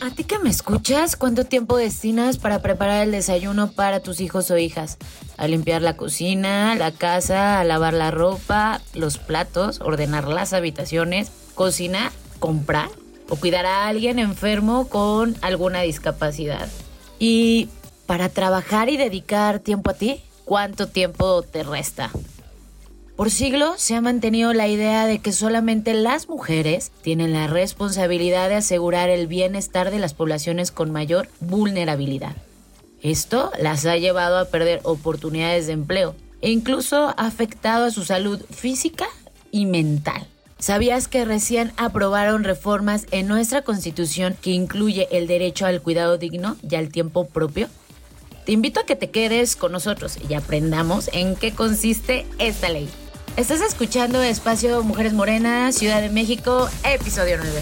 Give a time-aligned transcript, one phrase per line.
[0.00, 1.16] ¿A ti que me escuchas?
[1.16, 4.98] ¿Cuánto tiempo destinas para preparar el desayuno para tus hijos o hijas?
[5.36, 11.32] A limpiar la cocina, la casa, a lavar la ropa, los platos, ordenar las habitaciones,
[11.56, 12.90] cocinar, comprar
[13.28, 16.68] o cuidar a alguien enfermo con alguna discapacidad.
[17.18, 17.68] Y
[18.06, 22.12] para trabajar y dedicar tiempo a ti, ¿cuánto tiempo te resta?
[23.16, 28.50] Por siglos se ha mantenido la idea de que solamente las mujeres tienen la responsabilidad
[28.50, 32.36] de asegurar el bienestar de las poblaciones con mayor vulnerabilidad.
[33.00, 38.04] Esto las ha llevado a perder oportunidades de empleo e incluso ha afectado a su
[38.04, 39.06] salud física
[39.50, 40.26] y mental.
[40.58, 46.56] ¿Sabías que recién aprobaron reformas en nuestra constitución que incluye el derecho al cuidado digno
[46.68, 47.68] y al tiempo propio?
[48.44, 52.88] Te invito a que te quedes con nosotros y aprendamos en qué consiste esta ley.
[53.36, 57.60] Estás escuchando Espacio Mujeres Morenas, Ciudad de México, episodio 9.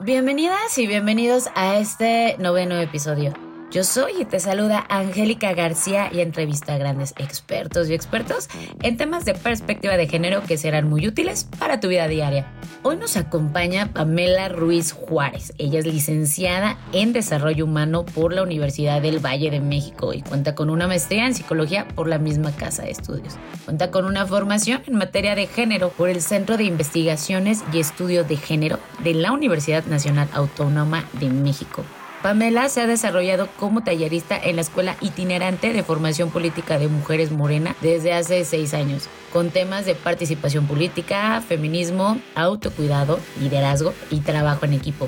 [0.00, 3.34] Bienvenidas y bienvenidos a este noveno episodio.
[3.76, 8.48] Yo soy y te saluda Angélica García y entrevista a grandes expertos y expertos
[8.80, 12.46] en temas de perspectiva de género que serán muy útiles para tu vida diaria.
[12.82, 15.52] Hoy nos acompaña Pamela Ruiz Juárez.
[15.58, 20.54] Ella es licenciada en Desarrollo Humano por la Universidad del Valle de México y cuenta
[20.54, 23.34] con una maestría en Psicología por la misma Casa de Estudios.
[23.66, 28.24] Cuenta con una formación en materia de género por el Centro de Investigaciones y Estudio
[28.24, 31.84] de Género de la Universidad Nacional Autónoma de México.
[32.26, 37.30] Pamela se ha desarrollado como tallerista en la Escuela Itinerante de Formación Política de Mujeres
[37.30, 44.64] Morena desde hace seis años, con temas de participación política, feminismo, autocuidado, liderazgo y trabajo
[44.64, 45.06] en equipo.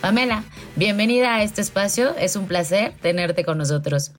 [0.00, 0.42] Pamela,
[0.74, 4.10] bienvenida a este espacio, es un placer tenerte con nosotros.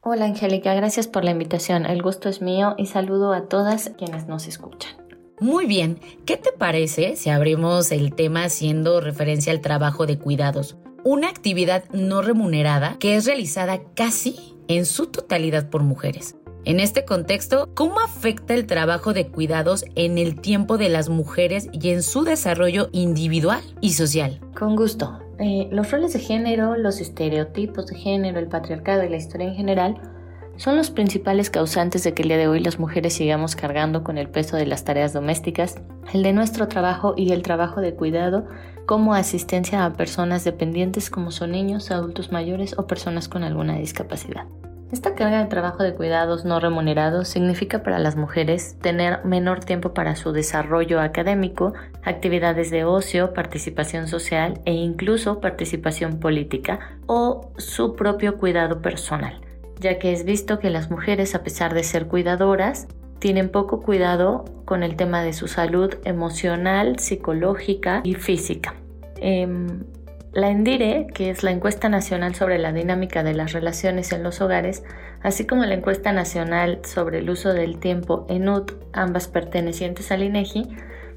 [0.00, 4.26] Hola Angélica, gracias por la invitación, el gusto es mío y saludo a todas quienes
[4.26, 4.92] nos escuchan.
[5.40, 10.78] Muy bien, ¿qué te parece si abrimos el tema haciendo referencia al trabajo de cuidados?
[11.06, 16.34] Una actividad no remunerada que es realizada casi en su totalidad por mujeres.
[16.64, 21.68] En este contexto, ¿cómo afecta el trabajo de cuidados en el tiempo de las mujeres
[21.72, 24.40] y en su desarrollo individual y social?
[24.58, 25.20] Con gusto.
[25.38, 29.54] Eh, los roles de género, los estereotipos de género, el patriarcado y la historia en
[29.54, 30.15] general
[30.56, 34.18] son los principales causantes de que el día de hoy las mujeres sigamos cargando con
[34.18, 35.76] el peso de las tareas domésticas,
[36.12, 38.46] el de nuestro trabajo y el trabajo de cuidado
[38.86, 44.46] como asistencia a personas dependientes como son niños, adultos mayores o personas con alguna discapacidad.
[44.92, 49.92] Esta carga de trabajo de cuidados no remunerados significa para las mujeres tener menor tiempo
[49.92, 51.74] para su desarrollo académico,
[52.04, 59.40] actividades de ocio, participación social e incluso participación política o su propio cuidado personal,
[59.80, 62.88] ya que es visto que las mujeres, a pesar de ser cuidadoras,
[63.18, 68.74] tienen poco cuidado con el tema de su salud emocional, psicológica y física.
[69.16, 69.84] Em,
[70.32, 74.42] la ENDIRE, que es la encuesta nacional sobre la dinámica de las relaciones en los
[74.42, 74.84] hogares,
[75.22, 80.68] así como la encuesta nacional sobre el uso del tiempo ENUT, ambas pertenecientes al INEGI,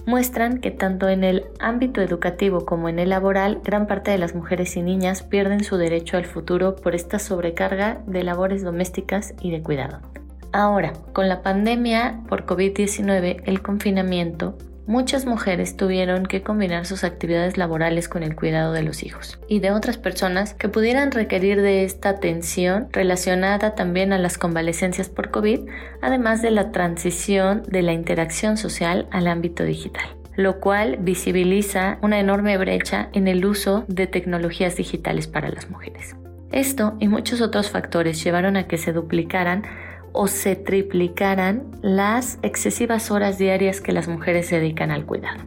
[0.10, 4.34] muestran que tanto en el ámbito educativo como en el laboral, gran parte de las
[4.34, 9.52] mujeres y niñas pierden su derecho al futuro por esta sobrecarga de labores domésticas y
[9.52, 10.00] de cuidado.
[10.52, 14.58] Ahora, con la pandemia por COVID-19, el confinamiento,
[14.90, 19.60] muchas mujeres tuvieron que combinar sus actividades laborales con el cuidado de los hijos y
[19.60, 25.30] de otras personas que pudieran requerir de esta atención relacionada también a las convalecencias por
[25.30, 25.70] COVID,
[26.02, 32.18] además de la transición de la interacción social al ámbito digital lo cual visibiliza una
[32.18, 36.16] enorme brecha en el uso de tecnologías digitales para las mujeres.
[36.54, 39.64] Esto y muchos otros factores llevaron a que se duplicaran
[40.14, 45.44] o se triplicaran las excesivas horas diarias que las mujeres se dedican al cuidado.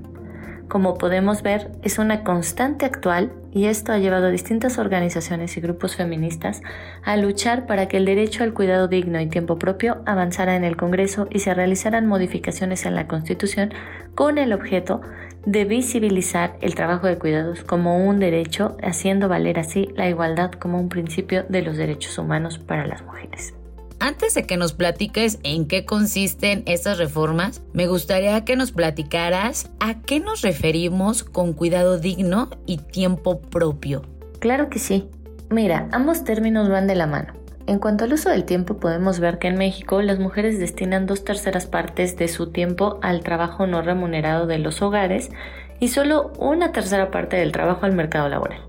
[0.73, 5.61] Como podemos ver, es una constante actual y esto ha llevado a distintas organizaciones y
[5.61, 6.63] grupos feministas
[7.03, 10.79] a luchar para que el derecho al cuidado digno y tiempo propio avanzara en el
[10.79, 13.75] Congreso y se realizaran modificaciones en la Constitución
[14.15, 15.03] con el objeto
[15.45, 20.81] de visibilizar el trabajo de cuidados como un derecho, haciendo valer así la igualdad como
[20.81, 23.55] un principio de los derechos humanos para las mujeres.
[24.03, 29.71] Antes de que nos platiques en qué consisten estas reformas, me gustaría que nos platicaras
[29.79, 34.03] a qué nos referimos con cuidado digno y tiempo propio.
[34.41, 35.09] Claro que sí.
[35.51, 37.35] Mira, ambos términos van de la mano.
[37.69, 41.23] En cuanto al uso del tiempo, podemos ver que en México las mujeres destinan dos
[41.23, 45.31] terceras partes de su tiempo al trabajo no remunerado de los hogares
[45.79, 48.63] y solo una tercera parte del trabajo al mercado laboral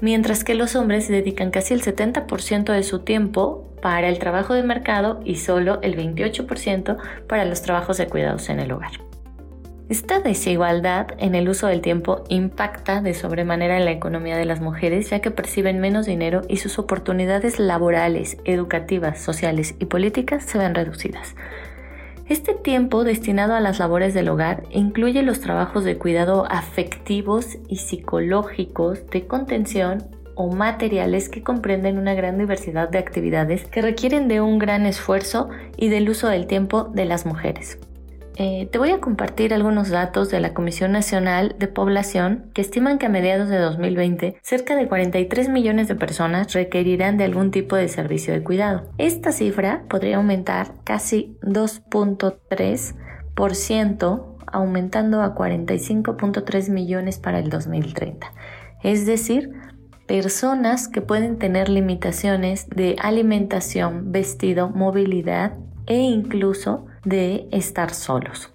[0.00, 4.62] mientras que los hombres dedican casi el 70% de su tiempo para el trabajo de
[4.62, 6.96] mercado y solo el 28%
[7.26, 8.92] para los trabajos de cuidados en el hogar.
[9.90, 14.60] Esta desigualdad en el uso del tiempo impacta de sobremanera en la economía de las
[14.60, 20.58] mujeres ya que perciben menos dinero y sus oportunidades laborales, educativas, sociales y políticas se
[20.58, 21.34] ven reducidas.
[22.28, 27.78] Este tiempo destinado a las labores del hogar incluye los trabajos de cuidado afectivos y
[27.78, 30.04] psicológicos, de contención
[30.34, 35.48] o materiales que comprenden una gran diversidad de actividades que requieren de un gran esfuerzo
[35.76, 37.78] y del uso del tiempo de las mujeres.
[38.42, 42.96] Eh, te voy a compartir algunos datos de la Comisión Nacional de Población que estiman
[42.96, 47.76] que a mediados de 2020 cerca de 43 millones de personas requerirán de algún tipo
[47.76, 48.88] de servicio de cuidado.
[48.96, 58.32] Esta cifra podría aumentar casi 2.3%, aumentando a 45.3 millones para el 2030.
[58.82, 59.52] Es decir,
[60.10, 65.52] personas que pueden tener limitaciones de alimentación, vestido, movilidad
[65.86, 68.50] e incluso de estar solos.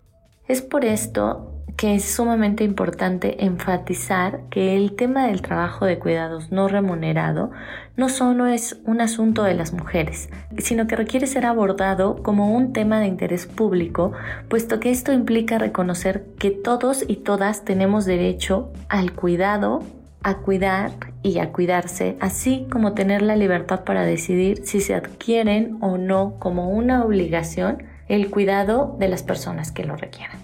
[0.49, 6.51] Es por esto que es sumamente importante enfatizar que el tema del trabajo de cuidados
[6.51, 7.51] no remunerado
[7.95, 12.73] no solo es un asunto de las mujeres, sino que requiere ser abordado como un
[12.73, 14.11] tema de interés público,
[14.49, 19.83] puesto que esto implica reconocer que todos y todas tenemos derecho al cuidado,
[20.25, 20.91] a cuidar
[21.21, 26.39] y a cuidarse, así como tener la libertad para decidir si se adquieren o no
[26.39, 30.39] como una obligación el cuidado de las personas que lo requieran.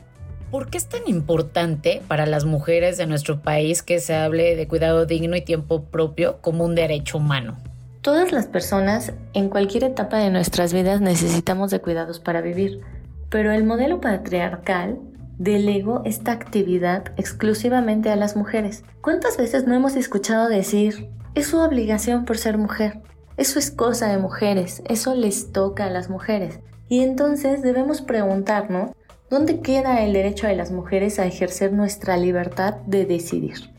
[0.51, 4.68] ¿Por qué es tan importante para las mujeres de nuestro país que se hable de
[4.68, 7.57] cuidado digno y tiempo propio como un derecho humano?
[8.04, 12.81] Todas las personas en cualquier etapa de nuestras vidas necesitamos de cuidados para vivir,
[13.30, 15.00] pero el modelo patriarcal
[15.38, 18.83] delegó esta actividad exclusivamente a las mujeres.
[19.01, 23.01] ¿Cuántas veces no hemos escuchado decir, es su obligación por ser mujer?
[23.38, 26.60] Eso es cosa de mujeres, eso les toca a las mujeres.
[26.89, 28.92] Y entonces debemos preguntarnos,
[29.30, 33.72] ¿dónde queda el derecho de las mujeres a ejercer nuestra libertad de decidir?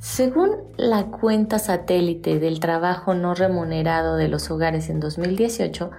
[0.00, 5.90] Según la cuenta satélite del trabajo no remunerado de los hogares en 2018,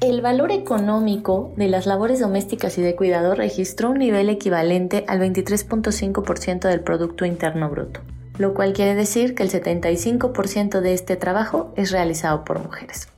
[0.00, 5.20] el valor económico de las labores domésticas y de cuidado registró un nivel equivalente al
[5.20, 8.00] 23.5% del Producto Interno Bruto,
[8.38, 13.08] lo cual quiere decir que el 75% de este trabajo es realizado por mujeres.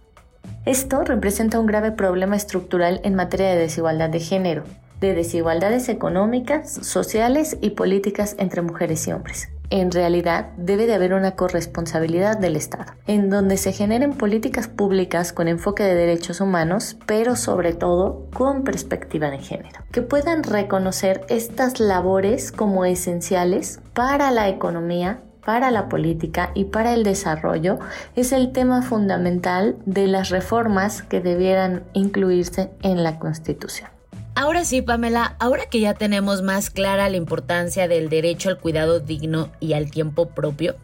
[0.66, 4.64] Esto representa un grave problema estructural en materia de desigualdad de género,
[5.00, 9.48] de desigualdades económicas, sociales y políticas entre mujeres y hombres.
[9.74, 15.32] En realidad, debe de haber una corresponsabilidad del Estado, en donde se generen políticas públicas
[15.32, 21.22] con enfoque de derechos humanos, pero sobre todo con perspectiva de género, que puedan reconocer
[21.30, 27.78] estas labores como esenciales para la economía, para la política y para el desarrollo
[28.14, 33.91] es el tema fundamental de las reformas que debieran incluirse en la Constitución.
[34.34, 38.98] Ahora sí, Pamela, ahora que ya tenemos más clara la importancia del derecho al cuidado
[38.98, 40.74] digno y al tiempo propio,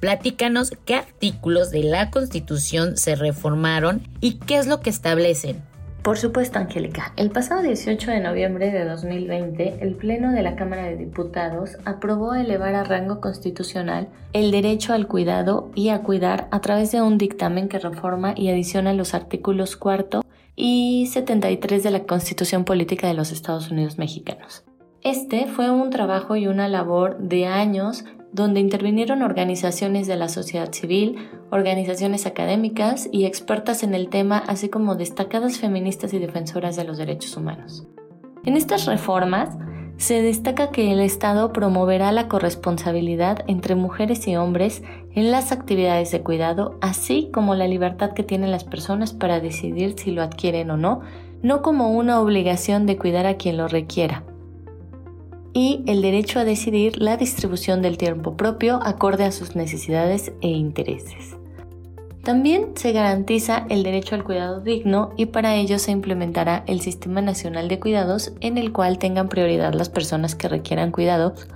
[0.00, 5.62] platícanos qué artículos de la Constitución se reformaron y qué es lo que establecen.
[6.02, 7.12] Por supuesto, Angélica.
[7.16, 12.34] El pasado 18 de noviembre de 2020, el Pleno de la Cámara de Diputados aprobó
[12.34, 17.16] elevar a rango constitucional el derecho al cuidado y a cuidar a través de un
[17.16, 20.23] dictamen que reforma y adiciona los artículos 4
[20.56, 24.64] y 73 de la Constitución Política de los Estados Unidos Mexicanos.
[25.02, 30.72] Este fue un trabajo y una labor de años donde intervinieron organizaciones de la sociedad
[30.72, 36.84] civil, organizaciones académicas y expertas en el tema, así como destacadas feministas y defensoras de
[36.84, 37.86] los derechos humanos.
[38.44, 39.56] En estas reformas
[39.96, 44.82] se destaca que el Estado promoverá la corresponsabilidad entre mujeres y hombres
[45.14, 49.94] en las actividades de cuidado, así como la libertad que tienen las personas para decidir
[49.98, 51.00] si lo adquieren o no,
[51.42, 54.24] no como una obligación de cuidar a quien lo requiera,
[55.52, 60.48] y el derecho a decidir la distribución del tiempo propio acorde a sus necesidades e
[60.48, 61.36] intereses.
[62.24, 67.20] También se garantiza el derecho al cuidado digno y para ello se implementará el Sistema
[67.20, 71.46] Nacional de Cuidados en el cual tengan prioridad las personas que requieran cuidados,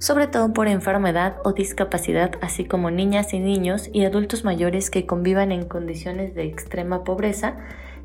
[0.00, 5.06] sobre todo por enfermedad o discapacidad, así como niñas y niños y adultos mayores que
[5.06, 7.58] convivan en condiciones de extrema pobreza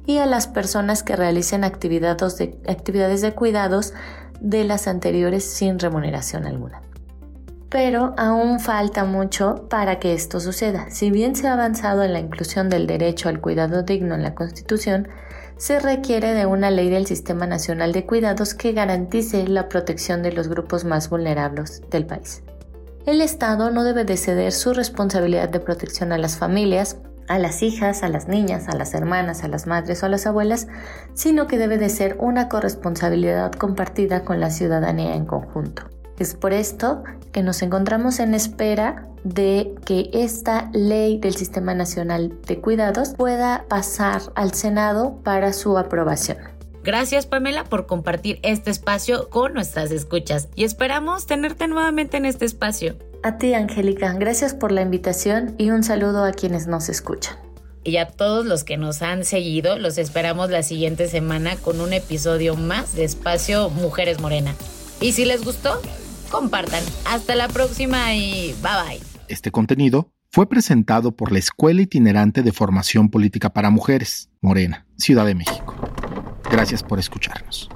[0.05, 3.95] y a las personas que realicen actividades de, actividades de cuidados
[4.39, 6.84] de las anteriores sin remuneración alguna.
[7.69, 10.89] Pero aún falta mucho para que esto suceda.
[10.89, 14.35] Si bien se ha avanzado en la inclusión del derecho al cuidado digno en la
[14.35, 15.07] Constitución,
[15.57, 20.33] se requiere de una ley del Sistema Nacional de Cuidados que garantice la protección de
[20.33, 22.43] los grupos más vulnerables del país.
[23.05, 27.63] El Estado no debe de ceder su responsabilidad de protección a las familias, a las
[27.63, 30.67] hijas, a las niñas, a las hermanas, a las madres o a las abuelas,
[31.13, 35.83] sino que debe de ser una corresponsabilidad compartida con la ciudadanía en conjunto.
[36.19, 42.33] Es por esto que nos encontramos en espera de que esta ley del Sistema Nacional
[42.45, 46.37] de Cuidados pueda pasar al Senado para su aprobación.
[46.83, 52.45] Gracias Pamela por compartir este espacio con nuestras escuchas y esperamos tenerte nuevamente en este
[52.45, 52.95] espacio.
[53.23, 57.37] A ti Angélica, gracias por la invitación y un saludo a quienes nos escuchan.
[57.83, 61.93] Y a todos los que nos han seguido, los esperamos la siguiente semana con un
[61.93, 64.55] episodio más de Espacio Mujeres Morena.
[65.01, 65.81] Y si les gustó,
[66.29, 66.83] compartan.
[67.05, 68.99] Hasta la próxima y bye bye.
[69.27, 75.25] Este contenido fue presentado por la Escuela Itinerante de Formación Política para Mujeres, Morena, Ciudad
[75.25, 75.75] de México.
[76.51, 77.69] Gracias por escucharnos.